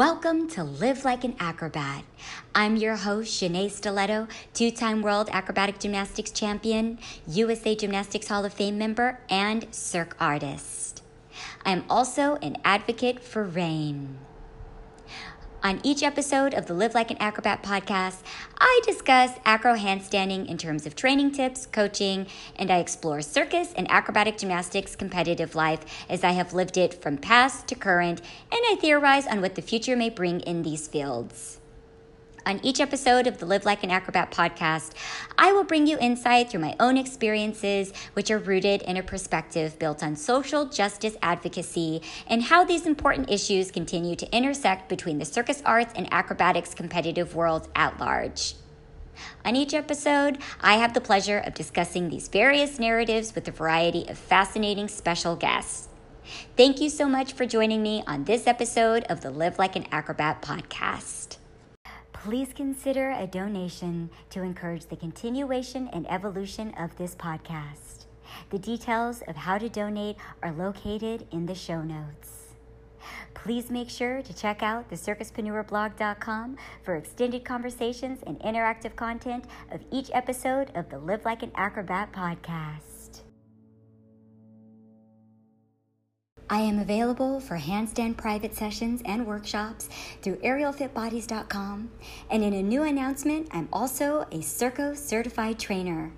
Welcome 0.00 0.48
to 0.52 0.64
Live 0.64 1.04
Like 1.04 1.24
an 1.24 1.36
Acrobat. 1.38 2.04
I'm 2.54 2.76
your 2.76 2.96
host, 2.96 3.38
Shenea 3.38 3.70
Stiletto, 3.70 4.28
two 4.54 4.70
time 4.70 5.02
World 5.02 5.28
Acrobatic 5.30 5.78
Gymnastics 5.78 6.30
Champion, 6.30 6.98
USA 7.26 7.74
Gymnastics 7.74 8.28
Hall 8.28 8.46
of 8.46 8.54
Fame 8.54 8.78
member, 8.78 9.20
and 9.28 9.66
Cirque 9.74 10.16
artist. 10.18 11.02
I'm 11.66 11.84
also 11.90 12.36
an 12.36 12.56
advocate 12.64 13.22
for 13.22 13.44
rain. 13.44 14.16
On 15.62 15.78
each 15.82 16.02
episode 16.02 16.54
of 16.54 16.64
the 16.64 16.72
Live 16.72 16.94
Like 16.94 17.10
an 17.10 17.18
Acrobat 17.20 17.62
podcast, 17.62 18.22
I 18.58 18.80
discuss 18.86 19.32
acro 19.44 19.76
handstanding 19.76 20.48
in 20.48 20.56
terms 20.56 20.86
of 20.86 20.96
training 20.96 21.32
tips, 21.32 21.66
coaching, 21.66 22.26
and 22.56 22.70
I 22.70 22.78
explore 22.78 23.20
circus 23.20 23.74
and 23.76 23.90
acrobatic 23.90 24.38
gymnastics 24.38 24.96
competitive 24.96 25.54
life 25.54 25.84
as 26.08 26.24
I 26.24 26.30
have 26.30 26.54
lived 26.54 26.78
it 26.78 26.94
from 26.94 27.18
past 27.18 27.68
to 27.68 27.74
current, 27.74 28.20
and 28.50 28.60
I 28.70 28.76
theorize 28.80 29.26
on 29.26 29.42
what 29.42 29.54
the 29.54 29.60
future 29.60 29.96
may 29.96 30.08
bring 30.08 30.40
in 30.40 30.62
these 30.62 30.88
fields. 30.88 31.59
On 32.50 32.58
each 32.64 32.80
episode 32.80 33.28
of 33.28 33.38
the 33.38 33.46
Live 33.46 33.64
Like 33.64 33.84
an 33.84 33.92
Acrobat 33.92 34.32
podcast, 34.32 34.94
I 35.38 35.52
will 35.52 35.62
bring 35.62 35.86
you 35.86 35.96
insight 36.00 36.50
through 36.50 36.62
my 36.62 36.74
own 36.80 36.96
experiences, 36.96 37.92
which 38.14 38.28
are 38.28 38.38
rooted 38.38 38.82
in 38.82 38.96
a 38.96 39.04
perspective 39.04 39.78
built 39.78 40.02
on 40.02 40.16
social 40.16 40.64
justice 40.64 41.16
advocacy 41.22 42.02
and 42.26 42.42
how 42.42 42.64
these 42.64 42.86
important 42.86 43.30
issues 43.30 43.70
continue 43.70 44.16
to 44.16 44.36
intersect 44.36 44.88
between 44.88 45.18
the 45.18 45.24
circus 45.24 45.62
arts 45.64 45.92
and 45.94 46.12
acrobatics 46.12 46.74
competitive 46.74 47.36
world 47.36 47.68
at 47.76 48.00
large. 48.00 48.56
On 49.44 49.54
each 49.54 49.72
episode, 49.72 50.38
I 50.60 50.74
have 50.74 50.92
the 50.92 51.00
pleasure 51.00 51.38
of 51.38 51.54
discussing 51.54 52.08
these 52.08 52.26
various 52.26 52.80
narratives 52.80 53.32
with 53.32 53.46
a 53.46 53.52
variety 53.52 54.08
of 54.08 54.18
fascinating 54.18 54.88
special 54.88 55.36
guests. 55.36 55.86
Thank 56.56 56.80
you 56.80 56.90
so 56.90 57.08
much 57.08 57.32
for 57.32 57.46
joining 57.46 57.80
me 57.80 58.02
on 58.08 58.24
this 58.24 58.48
episode 58.48 59.04
of 59.04 59.20
the 59.20 59.30
Live 59.30 59.60
Like 59.60 59.76
an 59.76 59.86
Acrobat 59.92 60.42
podcast 60.42 61.36
please 62.22 62.52
consider 62.54 63.10
a 63.12 63.26
donation 63.26 64.10
to 64.28 64.42
encourage 64.42 64.86
the 64.86 64.96
continuation 64.96 65.88
and 65.88 66.10
evolution 66.10 66.74
of 66.78 66.94
this 66.96 67.14
podcast. 67.14 68.04
The 68.50 68.58
details 68.58 69.22
of 69.26 69.36
how 69.36 69.56
to 69.56 69.70
donate 69.70 70.16
are 70.42 70.52
located 70.52 71.26
in 71.30 71.46
the 71.46 71.54
show 71.54 71.82
notes. 71.82 72.54
Please 73.32 73.70
make 73.70 73.88
sure 73.88 74.20
to 74.20 74.34
check 74.34 74.62
out 74.62 74.90
the 74.90 74.96
circuspreneurblog.com 74.96 76.58
for 76.82 76.96
extended 76.96 77.44
conversations 77.44 78.20
and 78.26 78.38
interactive 78.40 78.94
content 78.96 79.46
of 79.72 79.80
each 79.90 80.10
episode 80.12 80.70
of 80.74 80.90
the 80.90 80.98
Live 80.98 81.24
Like 81.24 81.42
an 81.42 81.52
Acrobat 81.54 82.12
podcast. 82.12 82.99
I 86.52 86.62
am 86.62 86.80
available 86.80 87.38
for 87.38 87.56
handstand 87.56 88.16
private 88.16 88.56
sessions 88.56 89.02
and 89.04 89.24
workshops 89.24 89.88
through 90.20 90.38
aerialfitbodies.com. 90.38 91.90
And 92.28 92.42
in 92.42 92.54
a 92.54 92.62
new 92.62 92.82
announcement, 92.82 93.46
I'm 93.52 93.68
also 93.72 94.22
a 94.32 94.42
Cirqo 94.42 94.96
certified 94.96 95.60
trainer. 95.60 96.10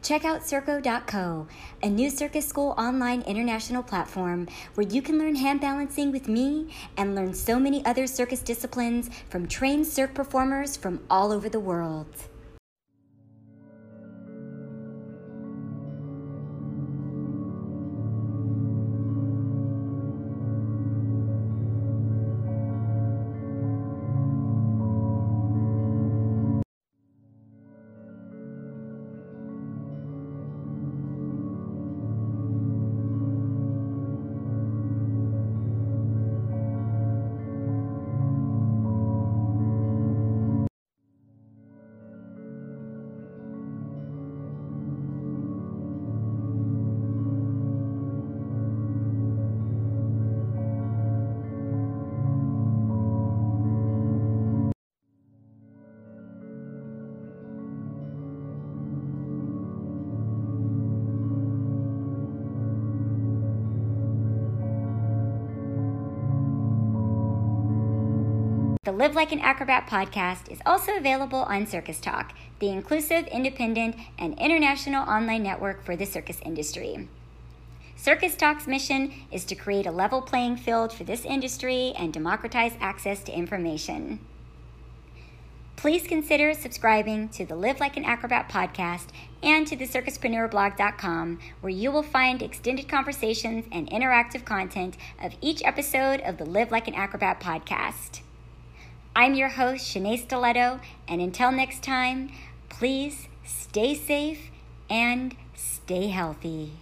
Check 0.00 0.24
out 0.24 0.42
Cirqo.co, 0.42 1.48
a 1.82 1.88
new 1.88 2.08
circus 2.08 2.46
school 2.46 2.74
online 2.78 3.22
international 3.22 3.82
platform 3.82 4.46
where 4.74 4.86
you 4.86 5.02
can 5.02 5.18
learn 5.18 5.34
hand 5.34 5.60
balancing 5.60 6.12
with 6.12 6.28
me 6.28 6.68
and 6.96 7.16
learn 7.16 7.34
so 7.34 7.58
many 7.58 7.84
other 7.84 8.06
circus 8.06 8.42
disciplines 8.42 9.10
from 9.28 9.48
trained 9.48 9.88
Cirque 9.88 10.14
performers 10.14 10.76
from 10.76 11.00
all 11.10 11.32
over 11.32 11.48
the 11.48 11.58
world. 11.58 12.06
The 68.82 68.92
Live 68.92 69.14
Like 69.14 69.30
an 69.30 69.40
Acrobat 69.40 69.86
podcast 69.86 70.50
is 70.50 70.62
also 70.64 70.96
available 70.96 71.40
on 71.40 71.66
Circus 71.66 72.00
Talk, 72.00 72.32
the 72.60 72.70
inclusive, 72.70 73.26
independent, 73.26 73.94
and 74.18 74.38
international 74.38 75.06
online 75.06 75.42
network 75.42 75.84
for 75.84 75.96
the 75.96 76.06
circus 76.06 76.40
industry. 76.46 77.06
Circus 77.94 78.34
Talk's 78.36 78.66
mission 78.66 79.12
is 79.30 79.44
to 79.44 79.54
create 79.54 79.84
a 79.84 79.90
level 79.90 80.22
playing 80.22 80.56
field 80.56 80.94
for 80.94 81.04
this 81.04 81.26
industry 81.26 81.92
and 81.98 82.10
democratize 82.10 82.72
access 82.80 83.22
to 83.24 83.36
information. 83.36 84.18
Please 85.76 86.06
consider 86.06 86.54
subscribing 86.54 87.28
to 87.28 87.44
the 87.44 87.56
Live 87.56 87.80
Like 87.80 87.98
an 87.98 88.06
Acrobat 88.06 88.48
podcast 88.48 89.08
and 89.42 89.66
to 89.66 89.76
the 89.76 89.86
circuspreneurblog.com, 89.86 91.38
where 91.60 91.70
you 91.70 91.92
will 91.92 92.02
find 92.02 92.40
extended 92.40 92.88
conversations 92.88 93.66
and 93.70 93.90
interactive 93.90 94.46
content 94.46 94.96
of 95.22 95.34
each 95.42 95.62
episode 95.66 96.22
of 96.22 96.38
the 96.38 96.46
Live 96.46 96.70
Like 96.70 96.88
an 96.88 96.94
Acrobat 96.94 97.40
podcast. 97.40 98.22
I'm 99.20 99.34
your 99.34 99.50
host, 99.50 99.84
Shenea 99.84 100.16
Stiletto, 100.18 100.80
and 101.06 101.20
until 101.20 101.52
next 101.52 101.82
time, 101.82 102.32
please 102.70 103.28
stay 103.44 103.94
safe 103.94 104.50
and 104.88 105.36
stay 105.54 106.06
healthy. 106.06 106.72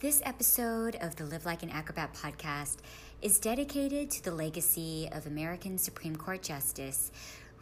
This 0.00 0.22
episode 0.24 0.96
of 1.02 1.16
the 1.16 1.26
Live 1.26 1.44
Like 1.44 1.62
an 1.62 1.68
Acrobat 1.68 2.14
podcast 2.14 2.78
is 3.20 3.38
dedicated 3.38 4.10
to 4.12 4.24
the 4.24 4.30
legacy 4.30 5.06
of 5.12 5.26
American 5.26 5.76
Supreme 5.76 6.16
Court 6.16 6.40
Justice 6.40 7.12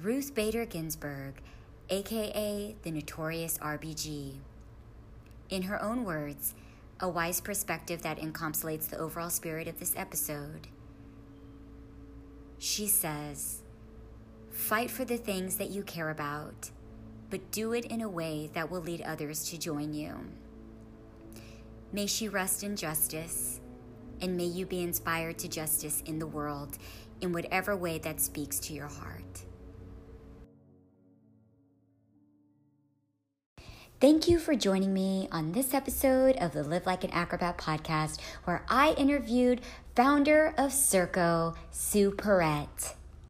Ruth 0.00 0.36
Bader 0.36 0.64
Ginsburg, 0.64 1.42
aka 1.90 2.76
the 2.84 2.90
notorious 2.92 3.58
RBG. 3.58 4.34
In 5.50 5.62
her 5.62 5.82
own 5.82 6.04
words, 6.04 6.54
a 7.00 7.08
wise 7.08 7.40
perspective 7.40 8.02
that 8.02 8.20
encapsulates 8.20 8.88
the 8.88 8.98
overall 8.98 9.30
spirit 9.30 9.66
of 9.66 9.80
this 9.80 9.94
episode. 9.96 10.68
She 12.56 12.86
says, 12.86 13.62
Fight 14.52 14.92
for 14.92 15.04
the 15.04 15.18
things 15.18 15.56
that 15.56 15.70
you 15.70 15.82
care 15.82 16.10
about, 16.10 16.70
but 17.30 17.50
do 17.50 17.72
it 17.72 17.86
in 17.86 18.00
a 18.00 18.08
way 18.08 18.48
that 18.52 18.70
will 18.70 18.80
lead 18.80 19.02
others 19.02 19.50
to 19.50 19.58
join 19.58 19.92
you. 19.92 20.14
May 21.90 22.06
she 22.06 22.28
rest 22.28 22.62
in 22.62 22.76
justice, 22.76 23.60
and 24.20 24.36
may 24.36 24.44
you 24.44 24.66
be 24.66 24.82
inspired 24.82 25.38
to 25.38 25.48
justice 25.48 26.02
in 26.04 26.18
the 26.18 26.26
world 26.26 26.76
in 27.20 27.32
whatever 27.32 27.74
way 27.74 27.98
that 27.98 28.20
speaks 28.20 28.58
to 28.60 28.74
your 28.74 28.88
heart. 28.88 29.44
Thank 34.00 34.28
you 34.28 34.38
for 34.38 34.54
joining 34.54 34.94
me 34.94 35.28
on 35.32 35.52
this 35.52 35.74
episode 35.74 36.36
of 36.36 36.52
the 36.52 36.62
Live 36.62 36.86
Like 36.86 37.02
an 37.02 37.10
Acrobat 37.10 37.58
podcast, 37.58 38.20
where 38.44 38.64
I 38.68 38.92
interviewed 38.92 39.60
founder 39.96 40.54
of 40.56 40.70
Cirqo, 40.70 41.56
Sue 41.72 42.12
Porrett. 42.12 42.94